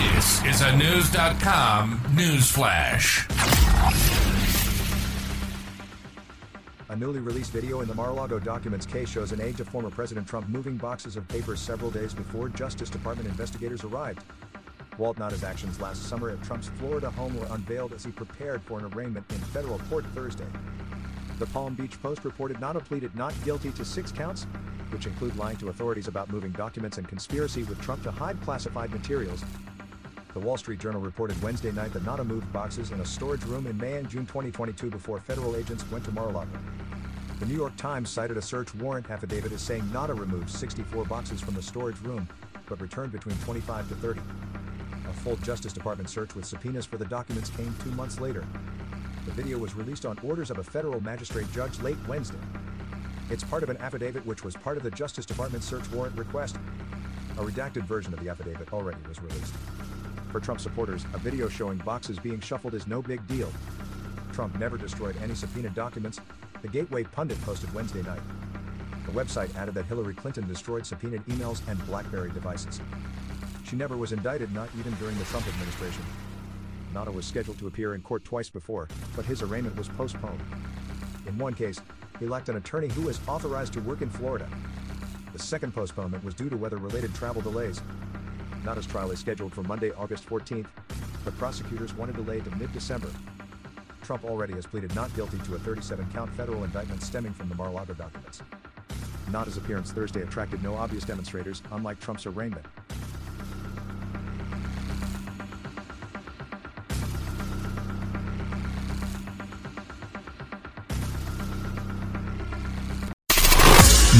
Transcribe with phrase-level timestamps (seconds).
[0.00, 3.28] This is a Knewz.com news flash.
[6.88, 10.26] A newly released video in the Mar-a-Lago documents case shows an aide to former President
[10.26, 14.24] Trump moving boxes of papers several days before Justice Department investigators arrived.
[14.96, 18.78] Walt Nauta's actions last summer at Trump's Florida home were unveiled as he prepared for
[18.78, 20.48] an arraignment in federal court Thursday.
[21.38, 24.46] The Palm Beach Post reported Nauta pleaded not guilty to six counts,
[24.92, 28.90] which include lying to authorities about moving documents and conspiracy with Trump to hide classified
[28.92, 29.44] materials.
[30.32, 33.66] The Wall Street Journal reported Wednesday night that Nauta moved boxes in a storage room
[33.66, 36.56] in May and June 2022 before federal agents went to Mar-a-Lago.
[37.40, 41.40] The New York Times cited a search warrant affidavit as saying Nauta removed 64 boxes
[41.40, 42.28] from the storage room,
[42.68, 44.20] but returned between 25 to 30.
[45.08, 48.46] A full Justice Department search with subpoenas for the documents came two months later.
[49.26, 52.38] The video was released on orders of a federal magistrate judge late Wednesday.
[53.30, 56.56] It's part of an affidavit which was part of the Justice Department search warrant request.
[57.36, 59.54] A redacted version of the affidavit already was released.
[60.30, 63.50] For Trump supporters, a video showing boxes being shuffled is no big deal.
[64.32, 66.20] Trump never destroyed any subpoenaed documents,
[66.62, 68.20] the Gateway Pundit posted Wednesday night.
[69.06, 72.80] The website added that Hillary Clinton destroyed subpoenaed emails and BlackBerry devices.
[73.64, 76.04] She never was indicted, not even during the Trump administration.
[76.94, 80.40] Nauta was scheduled to appear in court twice before, but his arraignment was postponed.
[81.26, 81.80] In one case,
[82.20, 84.48] he lacked an attorney who was authorized to work in Florida.
[85.32, 87.80] The second postponement was due to weather related travel delays.
[88.64, 90.66] Nauta's trial is scheduled for Monday, August 14th,
[91.24, 93.10] but prosecutors want to delay to mid December.
[94.02, 97.54] Trump already has pleaded not guilty to a 37 count federal indictment stemming from the
[97.54, 98.42] Mar a Lago documents.
[99.30, 102.66] Nauta's appearance Thursday attracted no obvious demonstrators, unlike Trump's arraignment.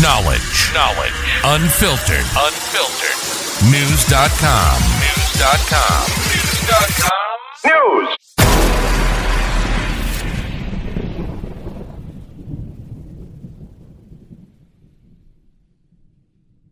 [0.00, 0.72] Knowledge.
[0.74, 1.12] Knowledge.
[1.44, 2.26] Unfiltered.
[2.36, 3.33] Unfiltered.
[3.64, 4.78] Knewz.com.
[5.00, 6.04] Knewz.com.
[6.28, 7.10] Knewz.com.
[7.64, 8.23] News.